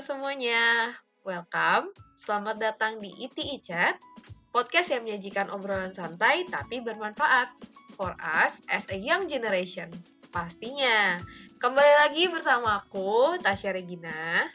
[0.00, 0.96] semuanya?
[1.28, 4.00] Welcome, selamat datang di ITI Chat,
[4.48, 7.52] podcast yang menyajikan obrolan santai tapi bermanfaat
[8.00, 9.92] for us as a young generation.
[10.32, 11.20] Pastinya.
[11.60, 14.48] Kembali lagi bersama aku, Tasya Regina.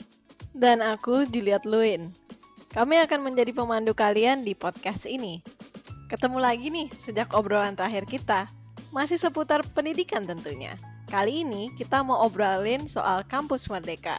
[0.50, 2.10] Dan aku, Juliet Luin.
[2.74, 5.46] Kami akan menjadi pemandu kalian di podcast ini.
[6.10, 8.50] Ketemu lagi nih sejak obrolan terakhir kita.
[8.90, 10.74] Masih seputar pendidikan tentunya.
[11.06, 14.18] Kali ini kita mau obrolin soal kampus Merdeka.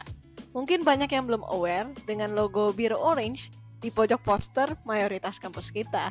[0.57, 6.09] Mungkin banyak yang belum aware dengan logo biru orange di pojok poster mayoritas kampus kita.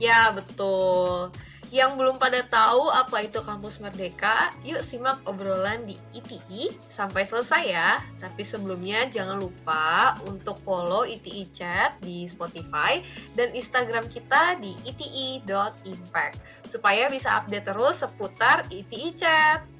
[0.00, 1.28] Ya, betul.
[1.74, 7.62] Yang belum pada tahu apa itu kampus Merdeka, yuk simak obrolan di ITI sampai selesai
[7.68, 8.00] ya.
[8.16, 13.04] Tapi sebelumnya jangan lupa untuk follow ITI Chat di Spotify
[13.36, 19.75] dan Instagram kita di iti.impact supaya bisa update terus seputar ITI Chat.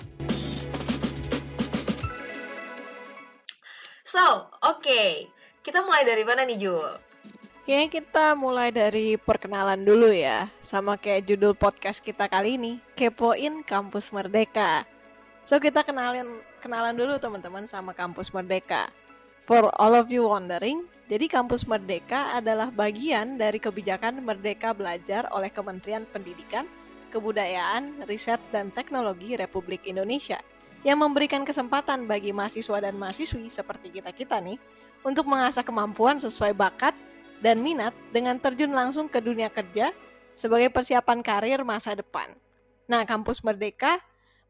[4.17, 4.81] So, oke.
[4.81, 5.29] Okay.
[5.61, 6.89] Kita mulai dari mana nih, Jul?
[7.69, 10.49] Kayaknya kita mulai dari perkenalan dulu ya.
[10.65, 14.89] Sama kayak judul podcast kita kali ini, Kepoin Kampus Merdeka.
[15.45, 18.89] So, kita kenalin kenalan dulu teman-teman sama Kampus Merdeka.
[19.45, 25.53] For all of you wondering, jadi Kampus Merdeka adalah bagian dari kebijakan Merdeka Belajar oleh
[25.53, 26.65] Kementerian Pendidikan,
[27.13, 30.41] Kebudayaan, Riset, dan Teknologi Republik Indonesia–
[30.87, 34.55] yang memberikan kesempatan bagi mahasiswa dan mahasiswi seperti kita-kita nih
[35.03, 36.95] untuk mengasah kemampuan sesuai bakat
[37.43, 39.91] dan minat dengan terjun langsung ke dunia kerja
[40.39, 42.31] sebagai persiapan karir masa depan.
[42.87, 43.99] Nah, kampus Merdeka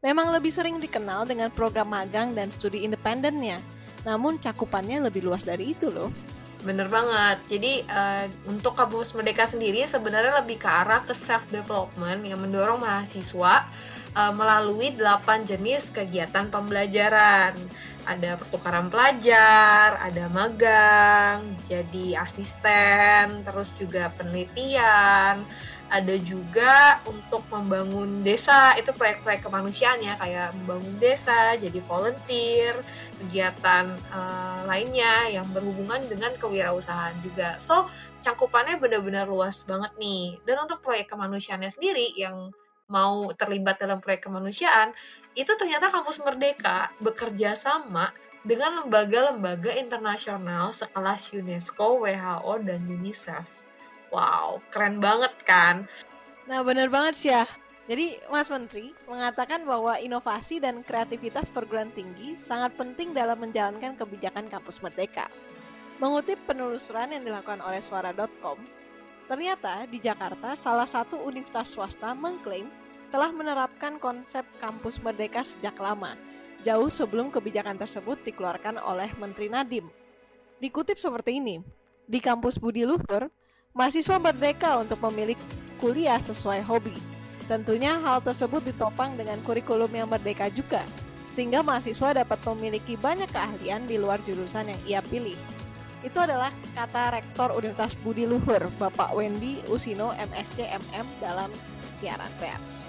[0.05, 3.57] memang lebih sering dikenal dengan program magang dan studi independennya,
[4.05, 6.13] namun cakupannya lebih luas dari itu loh.
[6.61, 7.41] Bener banget.
[7.49, 12.77] Jadi uh, untuk kampus Merdeka sendiri sebenarnya lebih ke arah ke self development yang mendorong
[12.77, 13.65] mahasiswa
[14.17, 17.53] uh, melalui delapan jenis kegiatan pembelajaran.
[18.07, 25.43] Ada pertukaran pelajar, ada magang, jadi asisten, terus juga penelitian,
[25.87, 32.75] ada juga untuk membangun desa itu proyek-proyek kemanusiaan ya kayak membangun desa jadi volunteer
[33.19, 37.55] kegiatan uh, lainnya yang berhubungan dengan kewirausahaan juga.
[37.59, 37.87] So
[38.19, 40.39] cakupannya benar-benar luas banget nih.
[40.43, 42.51] Dan untuk proyek kemanusiaannya sendiri yang
[42.87, 44.95] mau terlibat dalam proyek kemanusiaan,
[45.35, 48.11] itu ternyata kampus Merdeka bekerja sama
[48.47, 53.67] dengan lembaga-lembaga internasional sekelas UNESCO, WHO, dan UNICEF.
[54.07, 55.83] Wow, keren banget kan?
[56.47, 57.43] Nah, bener banget sih ya.
[57.87, 64.47] Jadi, Mas Menteri mengatakan bahwa inovasi dan kreativitas perguruan tinggi sangat penting dalam menjalankan kebijakan
[64.51, 65.27] kampus Merdeka.
[65.99, 68.59] Mengutip penelusuran yang dilakukan oleh suara.com,
[69.27, 72.71] Ternyata di Jakarta salah satu universitas swasta mengklaim
[73.11, 76.15] telah menerapkan konsep kampus merdeka sejak lama,
[76.63, 79.87] jauh sebelum kebijakan tersebut dikeluarkan oleh Menteri Nadiem.
[80.63, 81.59] Dikutip seperti ini,
[82.07, 83.27] di kampus Budi Luhur,
[83.75, 85.35] mahasiswa merdeka untuk memilih
[85.75, 86.95] kuliah sesuai hobi.
[87.51, 90.83] Tentunya hal tersebut ditopang dengan kurikulum yang merdeka juga,
[91.27, 95.35] sehingga mahasiswa dapat memiliki banyak keahlian di luar jurusan yang ia pilih
[96.07, 101.51] itu adalah kata Rektor Universitas Budi Luhur, Bapak Wendy Usino MSc MM dalam
[101.91, 102.87] siaran pers.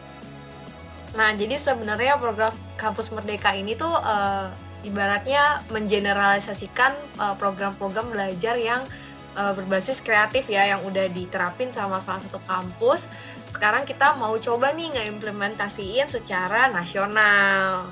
[1.18, 4.46] Nah, jadi sebenarnya program Kampus Merdeka ini tuh uh,
[4.86, 8.86] ibaratnya mengeneralisasikan uh, program-program belajar yang
[9.34, 13.10] uh, berbasis kreatif ya yang udah diterapin sama salah satu kampus.
[13.50, 17.88] Sekarang kita mau coba nih ngeimplementasiin secara nasional.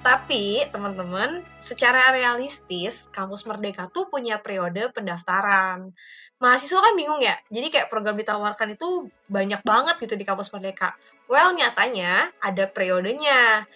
[0.00, 5.92] Tapi teman-teman, secara realistis, kampus Merdeka tuh punya periode pendaftaran.
[6.40, 10.96] Mahasiswa kan bingung ya, jadi kayak program ditawarkan itu banyak banget gitu di kampus Merdeka.
[11.28, 13.68] Well, nyatanya ada periodenya.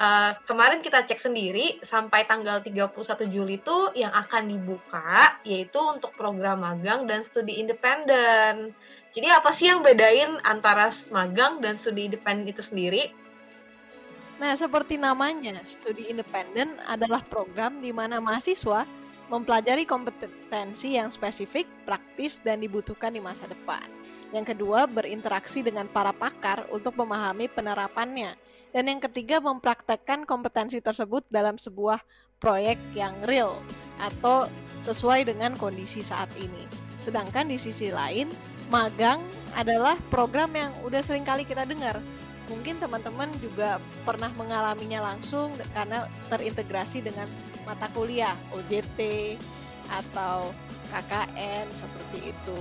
[0.00, 2.92] Uh, kemarin kita cek sendiri, sampai tanggal 31
[3.32, 8.76] Juli itu yang akan dibuka, yaitu untuk program magang dan studi independen.
[9.12, 13.12] Jadi apa sih yang bedain antara magang dan studi independen itu sendiri?
[14.40, 18.88] Nah, seperti namanya, studi independen adalah program di mana mahasiswa
[19.28, 23.84] mempelajari kompetensi yang spesifik, praktis, dan dibutuhkan di masa depan.
[24.32, 28.32] Yang kedua, berinteraksi dengan para pakar untuk memahami penerapannya.
[28.72, 32.00] Dan yang ketiga, mempraktekkan kompetensi tersebut dalam sebuah
[32.40, 33.60] proyek yang real
[34.00, 34.48] atau
[34.88, 36.64] sesuai dengan kondisi saat ini.
[36.96, 38.32] Sedangkan di sisi lain,
[38.72, 39.20] magang
[39.52, 42.00] adalah program yang udah sering kali kita dengar,
[42.50, 47.30] mungkin teman-teman juga pernah mengalaminya langsung karena terintegrasi dengan
[47.62, 48.98] mata kuliah OJT
[49.86, 50.50] atau
[50.90, 52.58] KKN seperti itu.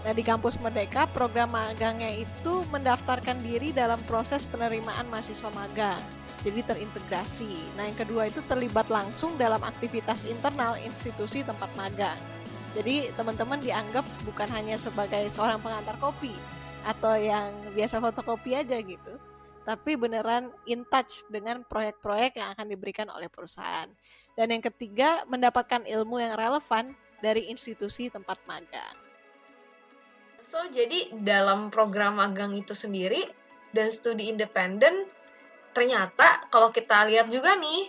[0.00, 6.00] Nah, di kampus Merdeka, program magangnya itu mendaftarkan diri dalam proses penerimaan mahasiswa magang.
[6.40, 7.76] jadi terintegrasi.
[7.76, 12.16] Nah, yang kedua itu terlibat langsung dalam aktivitas internal institusi tempat magang.
[12.72, 16.32] Jadi, teman-teman dianggap bukan hanya sebagai seorang pengantar kopi
[16.80, 19.20] atau yang biasa fotokopi aja gitu,
[19.64, 23.88] tapi beneran in touch dengan proyek-proyek yang akan diberikan oleh perusahaan.
[24.34, 28.96] Dan yang ketiga, mendapatkan ilmu yang relevan dari institusi tempat magang.
[30.50, 33.30] So, jadi dalam program magang itu sendiri
[33.70, 35.06] dan studi independen
[35.70, 37.86] ternyata kalau kita lihat juga nih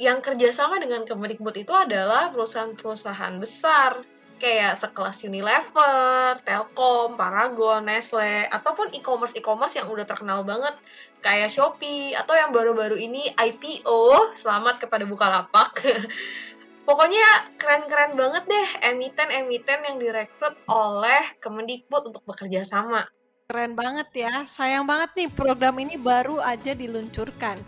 [0.00, 4.00] yang kerjasama dengan Kemendikbud itu adalah perusahaan-perusahaan besar
[4.40, 10.74] kayak sekelas Unilever, Telkom, Paragon, Nestle, ataupun e-commerce e-commerce yang udah terkenal banget
[11.20, 15.84] kayak Shopee atau yang baru-baru ini IPO, selamat kepada Bukalapak.
[16.88, 23.06] Pokoknya keren-keren banget deh emiten-emiten yang direkrut oleh Kemendikbud untuk bekerja sama.
[23.46, 24.48] Keren banget ya.
[24.48, 27.60] Sayang banget nih program ini baru aja diluncurkan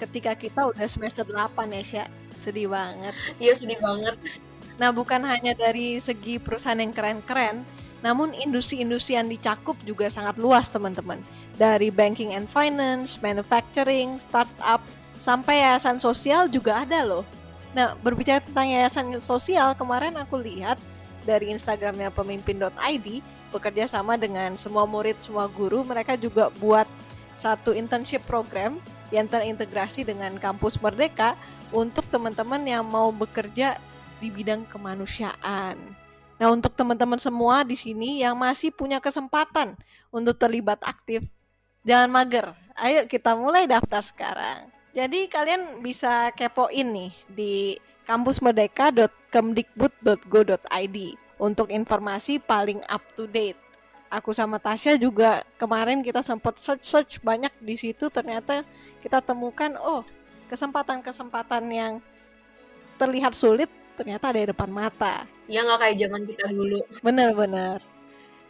[0.00, 2.04] ketika kita udah semester 8 ya, Sya.
[2.34, 3.14] Sedih banget.
[3.38, 4.16] Iya, sedih banget.
[4.74, 7.62] Nah, bukan hanya dari segi perusahaan yang keren-keren,
[8.02, 11.22] namun industri-industri yang dicakup juga sangat luas, teman-teman.
[11.54, 14.82] Dari banking and finance, manufacturing, startup,
[15.22, 17.24] sampai yayasan sosial juga ada loh.
[17.72, 20.78] Nah, berbicara tentang yayasan sosial, kemarin aku lihat
[21.24, 23.08] dari Instagramnya pemimpin.id,
[23.54, 26.86] bekerja sama dengan semua murid, semua guru, mereka juga buat
[27.34, 28.78] satu internship program
[29.10, 31.34] yang terintegrasi dengan kampus Merdeka
[31.74, 33.78] untuk teman-teman yang mau bekerja
[34.24, 35.76] di bidang kemanusiaan.
[36.40, 39.76] Nah, untuk teman-teman semua di sini yang masih punya kesempatan
[40.08, 41.28] untuk terlibat aktif,
[41.84, 42.56] jangan mager.
[42.74, 44.72] Ayo kita mulai daftar sekarang.
[44.96, 47.76] Jadi kalian bisa kepoin nih di
[48.08, 50.98] kampusmerdeka.kemdikbud.go.id
[51.38, 53.58] untuk informasi paling up to date.
[54.10, 58.62] Aku sama Tasya juga kemarin kita sempat search-search banyak di situ ternyata
[59.02, 60.06] kita temukan oh
[60.46, 61.98] kesempatan-kesempatan yang
[62.94, 65.24] terlihat sulit ternyata ada di depan mata.
[65.46, 66.80] Ya nggak kayak zaman kita dulu.
[67.00, 67.78] Bener-bener.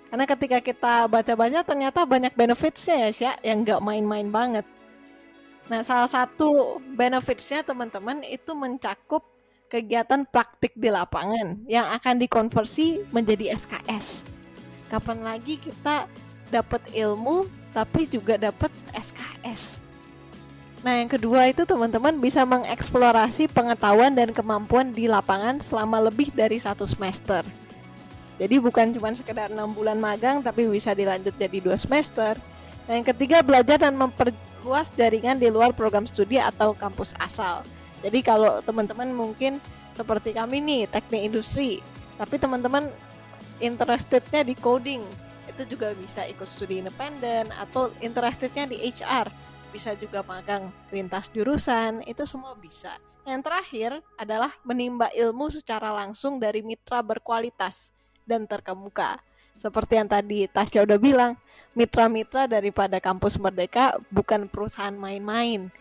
[0.08, 4.66] Karena ketika kita baca-baca ternyata banyak benefitsnya ya Sya yang nggak main-main banget.
[5.68, 9.24] Nah salah satu benefitsnya teman-teman itu mencakup
[9.68, 14.22] kegiatan praktik di lapangan yang akan dikonversi menjadi SKS.
[14.86, 16.06] Kapan lagi kita
[16.52, 19.83] dapat ilmu tapi juga dapat SKS.
[20.84, 26.60] Nah, yang kedua itu teman-teman bisa mengeksplorasi pengetahuan dan kemampuan di lapangan selama lebih dari
[26.60, 27.40] satu semester.
[28.36, 32.36] Jadi bukan cuma sekedar enam bulan magang, tapi bisa dilanjut jadi dua semester.
[32.84, 37.64] Nah, yang ketiga belajar dan memperluas jaringan di luar program studi atau kampus asal.
[38.04, 39.56] Jadi kalau teman-teman mungkin
[39.96, 41.80] seperti kami nih teknik industri,
[42.20, 42.92] tapi teman-teman
[43.56, 45.00] interestednya di coding,
[45.48, 49.32] itu juga bisa ikut studi independen atau interestednya di HR,
[49.74, 52.94] bisa juga magang lintas jurusan, itu semua bisa.
[53.26, 57.90] Yang terakhir adalah menimba ilmu secara langsung dari mitra berkualitas
[58.22, 59.18] dan terkemuka.
[59.58, 61.34] Seperti yang tadi Tasya udah bilang,
[61.74, 65.74] mitra-mitra daripada kampus Merdeka bukan perusahaan main-main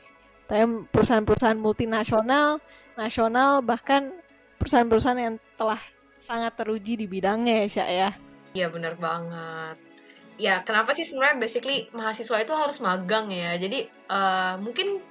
[0.43, 2.59] tapi perusahaan-perusahaan multinasional,
[2.99, 4.11] nasional, bahkan
[4.59, 5.79] perusahaan-perusahaan yang telah
[6.19, 8.09] sangat teruji di bidangnya ya, Sya ya.
[8.53, 9.92] Iya benar banget.
[10.41, 13.57] Ya kenapa sih sebenarnya basically mahasiswa itu harus magang ya.
[13.57, 15.01] Jadi uh, mungkin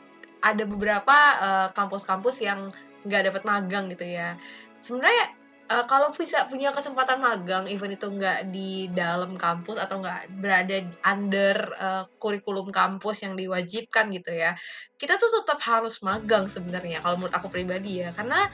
[0.42, 2.60] ada beberapa eh, kampus-kampus uh, yang
[3.06, 4.34] nggak dapat magang gitu ya.
[4.82, 5.38] Sebenarnya
[5.70, 10.82] uh, kalau bisa punya kesempatan magang, even itu nggak di dalam kampus atau nggak berada
[11.06, 14.58] under uh, kurikulum kampus yang diwajibkan gitu ya,
[15.00, 18.50] kita tuh tetap harus magang sebenarnya kalau menurut aku pribadi ya karena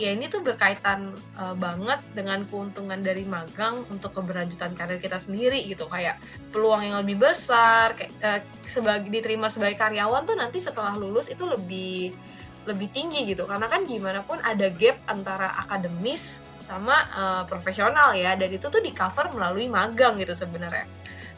[0.00, 5.60] ya ini tuh berkaitan uh, banget dengan keuntungan dari magang untuk keberlanjutan karir kita sendiri
[5.68, 5.84] gitu.
[5.88, 6.16] Kayak
[6.50, 11.44] peluang yang lebih besar kayak uh, sebagai diterima sebagai karyawan tuh nanti setelah lulus itu
[11.44, 12.16] lebih
[12.64, 13.44] lebih tinggi gitu.
[13.44, 18.32] Karena kan gimana pun ada gap antara akademis sama uh, profesional ya.
[18.32, 20.88] Dan itu tuh di cover melalui magang gitu sebenarnya.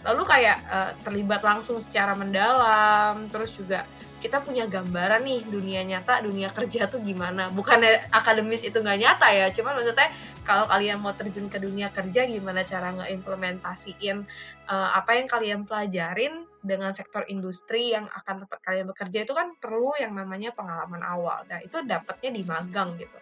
[0.04, 3.88] Lalu kayak uh, terlibat langsung secara mendalam terus juga
[4.24, 7.52] kita punya gambaran nih dunia nyata dunia kerja tuh gimana.
[7.52, 10.08] Bukan akademis itu nggak nyata ya cuman maksudnya
[10.48, 14.24] kalau kalian mau terjun ke dunia kerja gimana cara ngeimplementasiin
[14.72, 19.52] uh, apa yang kalian pelajarin dengan sektor industri yang akan tempat kalian bekerja itu kan
[19.60, 21.44] perlu yang namanya pengalaman awal.
[21.44, 23.20] Nah itu dapatnya di magang gitu.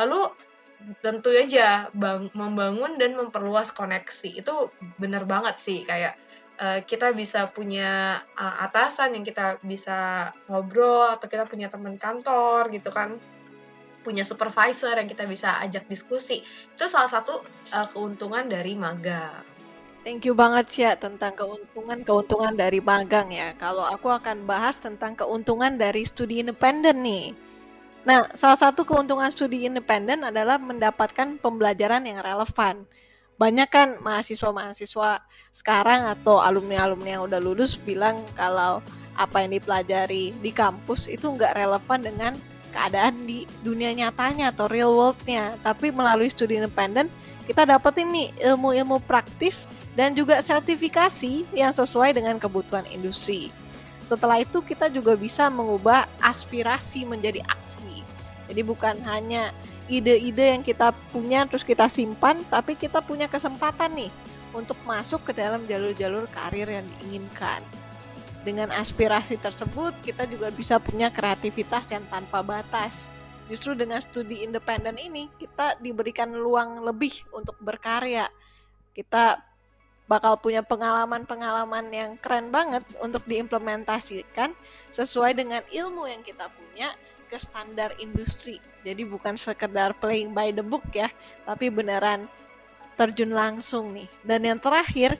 [0.00, 0.32] Lalu
[1.04, 4.40] tentu aja bang, membangun dan memperluas koneksi.
[4.40, 6.16] Itu benar banget sih kayak
[6.60, 12.68] uh, kita bisa punya uh, atasan yang kita bisa ngobrol atau kita punya teman kantor
[12.74, 13.16] gitu kan
[14.02, 17.40] punya supervisor yang kita bisa ajak diskusi itu salah satu
[17.70, 19.46] uh, keuntungan dari magang
[20.02, 23.54] Thank you banget sih ya tentang keuntungan-keuntungan dari magang ya.
[23.54, 27.30] Kalau aku akan bahas tentang keuntungan dari studi independen nih.
[28.02, 32.82] Nah, salah satu keuntungan studi independen adalah mendapatkan pembelajaran yang relevan.
[33.42, 35.18] Banyak kan mahasiswa-mahasiswa
[35.50, 38.78] sekarang atau alumni-alumni yang udah lulus bilang kalau
[39.18, 42.32] apa yang dipelajari di kampus itu nggak relevan dengan
[42.70, 45.58] keadaan di dunia nyatanya atau real worldnya.
[45.58, 47.10] Tapi melalui studi independen
[47.50, 49.66] kita dapat ini ilmu-ilmu praktis
[49.98, 53.50] dan juga sertifikasi yang sesuai dengan kebutuhan industri.
[54.06, 58.06] Setelah itu kita juga bisa mengubah aspirasi menjadi aksi.
[58.46, 59.50] Jadi bukan hanya
[59.92, 64.12] ide-ide yang kita punya terus kita simpan, tapi kita punya kesempatan nih
[64.56, 67.60] untuk masuk ke dalam jalur-jalur karir yang diinginkan.
[68.42, 73.04] Dengan aspirasi tersebut, kita juga bisa punya kreativitas yang tanpa batas.
[73.46, 78.26] Justru dengan studi independen ini, kita diberikan luang lebih untuk berkarya.
[78.96, 79.38] Kita
[80.10, 84.50] bakal punya pengalaman-pengalaman yang keren banget untuk diimplementasikan
[84.90, 86.90] sesuai dengan ilmu yang kita punya
[87.32, 88.60] ke standar industri.
[88.84, 91.08] Jadi bukan sekedar playing by the book ya,
[91.48, 92.28] tapi beneran
[93.00, 94.04] terjun langsung nih.
[94.20, 95.16] Dan yang terakhir,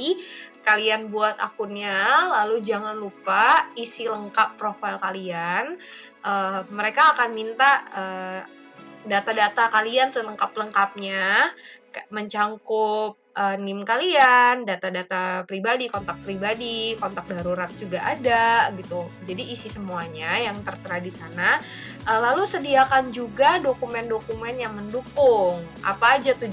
[0.67, 5.79] kalian buat akunnya lalu jangan lupa isi lengkap profil kalian
[6.27, 8.41] uh, mereka akan minta uh,
[9.07, 11.55] data-data kalian selengkap-lengkapnya
[12.13, 19.07] mencangkup uh, NIM kalian, data-data pribadi, kontak pribadi, kontak darurat juga ada gitu.
[19.25, 21.57] Jadi isi semuanya yang tertera di sana.
[22.05, 25.63] Uh, lalu sediakan juga dokumen-dokumen yang mendukung.
[25.81, 26.51] Apa aja tuh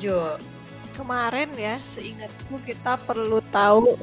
[0.95, 3.99] Kemarin ya, seingatku kita perlu tahu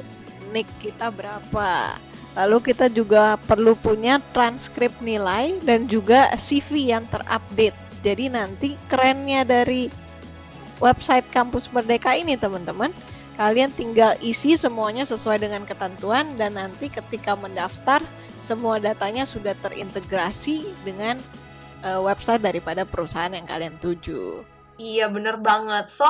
[0.52, 1.96] NIK kita berapa
[2.32, 7.76] Lalu kita juga perlu punya transkrip nilai dan juga CV yang terupdate.
[8.00, 9.92] Jadi nanti kerennya dari
[10.80, 12.90] website kampus Merdeka ini teman-teman,
[13.36, 18.02] kalian tinggal isi semuanya sesuai dengan ketentuan dan nanti ketika mendaftar
[18.42, 21.20] semua datanya sudah terintegrasi dengan
[21.86, 24.42] uh, website daripada perusahaan yang kalian tuju.
[24.82, 25.92] Iya bener banget.
[25.94, 26.08] So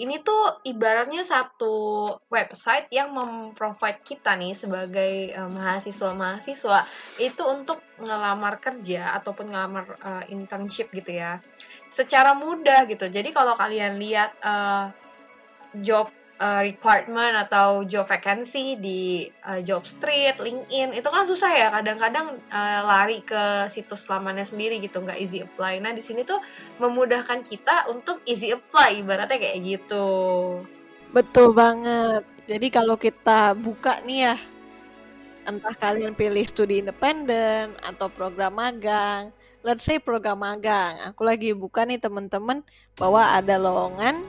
[0.00, 6.88] ini tuh ibaratnya satu website yang memprovide kita nih sebagai uh, mahasiswa-mahasiswa
[7.20, 11.44] itu untuk ngelamar kerja ataupun ngelamar uh, internship gitu ya
[11.92, 13.12] secara mudah gitu.
[13.12, 14.88] Jadi kalau kalian lihat uh,
[15.84, 16.08] job
[16.40, 22.40] uh, requirement atau job vacancy di uh, job street, LinkedIn itu kan susah ya kadang-kadang
[22.48, 25.78] uh, lari ke situs lamannya sendiri gitu nggak easy apply.
[25.84, 26.40] Nah di sini tuh
[26.80, 30.08] memudahkan kita untuk easy apply ibaratnya kayak gitu.
[31.12, 32.24] Betul banget.
[32.48, 34.36] Jadi kalau kita buka nih ya
[35.44, 39.30] entah kalian pilih studi independen atau program magang.
[39.60, 40.96] Let's say program magang.
[41.12, 42.64] Aku lagi buka nih teman-teman
[42.96, 44.24] bahwa ada lowongan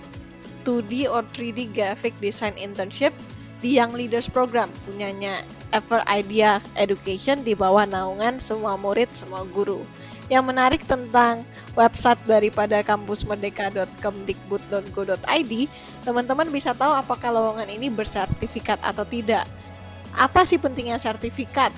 [0.64, 3.14] 2D or 3D graphic design internship
[3.62, 9.86] di Young Leaders Program punyanya Ever Idea Education di bawah naungan semua murid, semua guru.
[10.32, 11.44] Yang menarik tentang
[11.76, 15.54] website daripada kampusmerdeka.kemdikbud.go.id,
[16.08, 19.44] teman-teman bisa tahu apakah lowongan ini bersertifikat atau tidak.
[20.16, 21.72] Apa sih pentingnya sertifikat?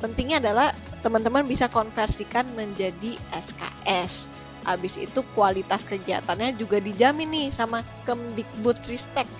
[0.00, 4.28] Pentingnya adalah teman-teman bisa konversikan menjadi SKS
[4.66, 9.30] Abis itu kualitas kegiatannya juga dijamin nih sama Kemdikbudristek.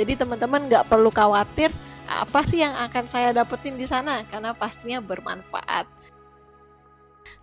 [0.00, 1.68] Jadi teman-teman nggak perlu khawatir
[2.08, 5.84] apa sih yang akan saya dapetin di sana karena pastinya bermanfaat.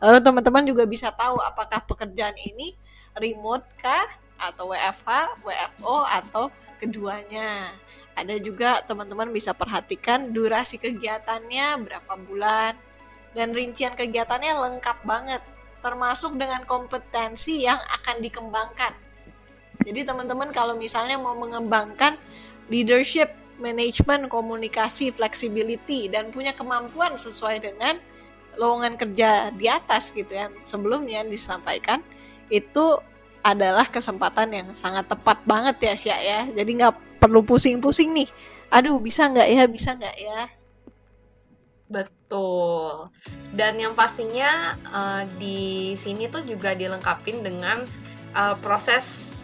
[0.01, 2.74] Lalu teman-teman juga bisa tahu apakah pekerjaan ini
[3.17, 4.06] remote kah
[4.38, 6.44] atau WFH, WFO atau
[6.77, 7.74] keduanya.
[8.17, 12.74] Ada juga teman-teman bisa perhatikan durasi kegiatannya berapa bulan
[13.38, 15.41] dan rincian kegiatannya lengkap banget
[15.88, 18.91] termasuk dengan kompetensi yang akan dikembangkan.
[19.88, 22.20] Jadi teman-teman kalau misalnya mau mengembangkan
[22.67, 23.32] leadership,
[23.63, 27.96] management, komunikasi, flexibility dan punya kemampuan sesuai dengan
[28.60, 32.03] lowongan kerja di atas gitu ya sebelumnya disampaikan
[32.51, 33.00] itu
[33.46, 36.41] adalah kesempatan yang sangat tepat banget ya Sya ya.
[36.51, 38.27] Jadi nggak perlu pusing-pusing nih.
[38.67, 40.41] Aduh bisa nggak ya bisa nggak ya?
[41.88, 42.17] Betul
[43.55, 47.79] dan yang pastinya uh, di sini tuh juga dilengkapin dengan
[48.36, 49.38] uh, proses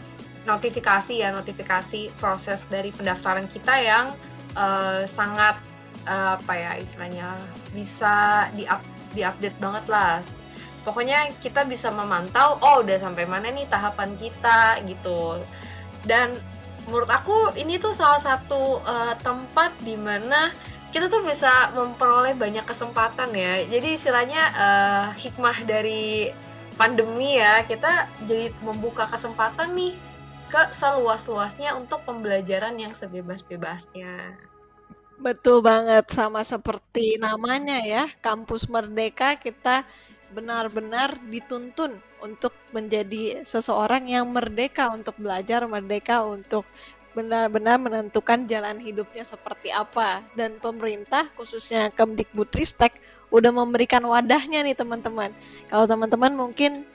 [0.43, 4.05] notifikasi ya notifikasi proses dari pendaftaran kita yang
[4.59, 5.55] uh, sangat
[6.07, 7.31] uh, apa ya istilahnya
[7.71, 10.19] bisa di up diupdate banget lah.
[10.83, 15.39] Pokoknya kita bisa memantau oh udah sampai mana nih tahapan kita gitu.
[16.03, 16.35] Dan
[16.91, 20.51] menurut aku ini tuh salah satu uh, tempat di mana
[20.93, 26.29] kita tuh bisa memperoleh banyak kesempatan ya jadi istilahnya uh, hikmah dari
[26.77, 29.93] pandemi ya kita jadi membuka kesempatan nih
[30.53, 34.37] ke seluas-luasnya untuk pembelajaran yang sebebas-bebasnya.
[35.17, 39.81] Betul banget sama seperti namanya ya, Kampus Merdeka kita
[40.29, 46.69] benar-benar dituntun untuk menjadi seseorang yang merdeka untuk belajar, merdeka untuk
[47.13, 50.21] benar-benar menentukan jalan hidupnya seperti apa.
[50.33, 52.97] Dan pemerintah khususnya Kemdikbudristek
[53.33, 55.33] udah memberikan wadahnya nih teman-teman.
[55.69, 56.85] Kalau teman-teman mungkin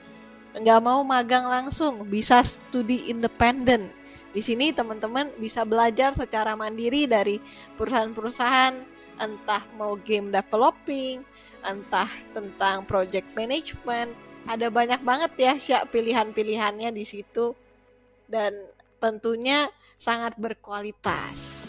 [0.55, 3.91] nggak mau magang langsung, bisa studi independen
[4.29, 7.41] di sini teman-teman bisa belajar secara mandiri dari
[7.73, 8.77] perusahaan-perusahaan
[9.17, 11.25] entah mau game developing,
[11.65, 14.13] entah tentang project management.
[14.45, 17.57] Ada banyak banget ya siap pilihan-pilihannya di situ
[18.29, 18.53] dan
[19.01, 19.67] tentunya
[19.99, 21.67] sangat berkualitas.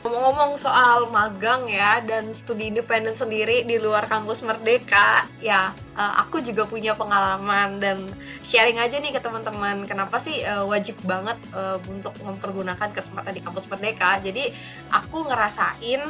[0.00, 6.40] Ngomong-ngomong soal magang ya dan studi independen sendiri di luar kampus Merdeka, ya uh, aku
[6.40, 8.00] juga punya pengalaman dan
[8.40, 9.84] sharing aja nih ke teman-teman.
[9.84, 14.20] Kenapa sih uh, wajib banget uh, untuk mempergunakan kesempatan di kampus Merdeka?
[14.24, 14.52] Jadi
[14.88, 16.04] aku ngerasain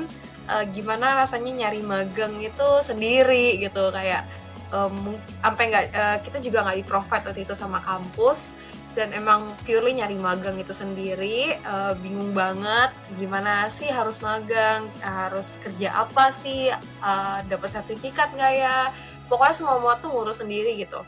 [0.75, 4.27] gimana rasanya nyari magang itu sendiri gitu kayak
[4.75, 5.15] um,
[5.47, 5.87] sampai nggak
[6.27, 8.51] kita juga nggak di provide waktu itu sama kampus
[8.99, 15.55] dan emang purely nyari magang itu sendiri uh, bingung banget gimana sih harus magang harus
[15.63, 18.91] kerja apa sih uh, dapat sertifikat nggak ya?
[19.31, 21.07] Pokoknya semua semua tuh ngurus sendiri gitu.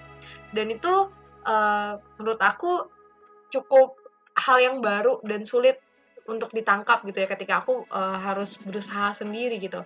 [0.55, 1.11] Dan itu
[1.43, 1.93] uh,
[2.23, 2.87] menurut aku
[3.51, 3.99] cukup
[4.39, 5.83] hal yang baru dan sulit
[6.31, 9.83] untuk ditangkap gitu ya ketika aku uh, harus berusaha sendiri gitu.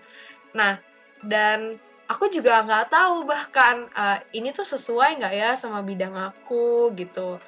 [0.53, 0.77] Nah
[1.25, 6.95] dan aku juga nggak tahu bahkan uh, ini tuh sesuai nggak ya sama bidang aku
[6.95, 7.43] gitu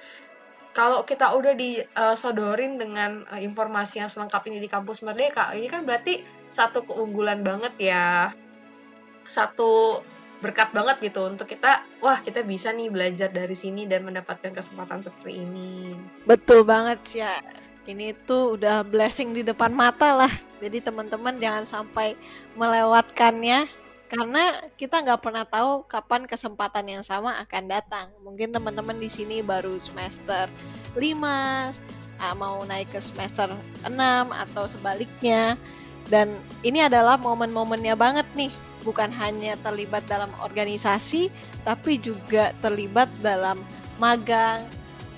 [0.79, 5.83] kalau kita udah disodorin dengan uh, informasi yang selengkap ini di kampus Merdeka, ini kan
[5.83, 6.23] berarti
[6.55, 8.31] satu keunggulan banget ya.
[9.27, 9.99] Satu
[10.39, 15.03] berkat banget gitu untuk kita, wah kita bisa nih belajar dari sini dan mendapatkan kesempatan
[15.03, 15.99] seperti ini.
[16.23, 17.35] Betul banget ya.
[17.83, 20.31] Ini tuh udah blessing di depan mata lah.
[20.63, 22.15] Jadi teman-teman jangan sampai
[22.55, 23.67] melewatkannya
[24.09, 28.09] karena kita nggak pernah tahu kapan kesempatan yang sama akan datang.
[28.25, 30.49] Mungkin teman-teman di sini baru semester
[30.97, 31.77] 5,
[32.17, 33.53] ah, mau naik ke semester
[33.85, 33.93] 6
[34.33, 35.61] atau sebaliknya.
[36.09, 36.33] Dan
[36.65, 38.49] ini adalah momen-momennya banget nih,
[38.81, 41.29] bukan hanya terlibat dalam organisasi,
[41.69, 43.61] tapi juga terlibat dalam
[44.01, 44.65] magang,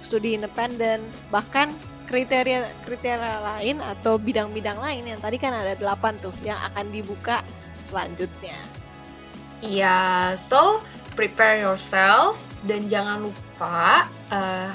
[0.02, 0.98] studi independen,
[1.30, 1.70] bahkan
[2.10, 7.46] kriteria kriteria lain atau bidang-bidang lain yang tadi kan ada delapan tuh yang akan dibuka
[7.86, 8.79] selanjutnya.
[9.60, 10.80] Iya, so
[11.12, 14.72] prepare yourself dan jangan lupa uh,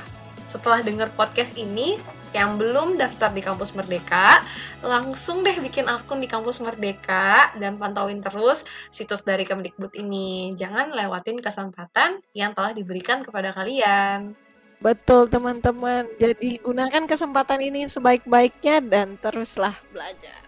[0.53, 1.97] setelah dengar podcast ini
[2.35, 4.43] yang belum daftar di kampus Merdeka,
[4.83, 10.51] langsung deh bikin akun di kampus Merdeka dan pantauin terus situs dari Kemdikbud ini.
[10.53, 14.35] Jangan lewatin kesempatan yang telah diberikan kepada kalian.
[14.83, 20.44] Betul teman-teman, jadi gunakan kesempatan ini sebaik-baiknya dan teruslah belajar.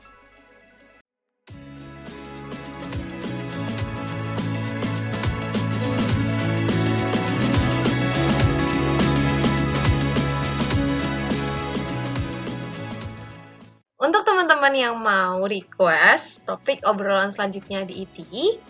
[14.78, 18.62] Yang mau request topik obrolan selanjutnya di ITI,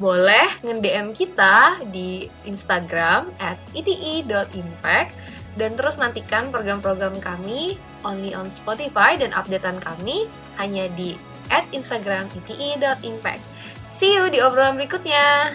[0.00, 5.12] boleh nge-DM kita di Instagram at iti.impact
[5.60, 7.76] dan terus nantikan program-program kami
[8.08, 10.24] only on Spotify dan updatean kami
[10.56, 11.20] hanya di
[11.52, 13.42] at Instagram iti.impact.
[13.90, 15.52] See you di obrolan berikutnya.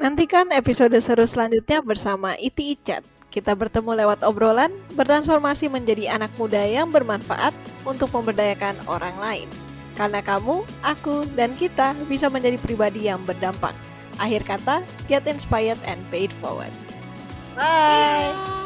[0.00, 3.04] Nantikan episode seru selanjutnya bersama Iti Icat.
[3.28, 7.52] Kita bertemu lewat obrolan, bertransformasi menjadi anak muda yang bermanfaat
[7.84, 9.48] untuk memberdayakan orang lain.
[10.00, 13.76] Karena kamu, aku, dan kita bisa menjadi pribadi yang berdampak.
[14.16, 16.72] Akhir kata, get inspired and paid forward.
[17.52, 18.32] Bye!
[18.32, 18.60] Yeah.